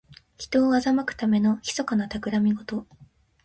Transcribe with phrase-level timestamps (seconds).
[0.39, 2.87] 人を欺くためのひそかなたくらみごと。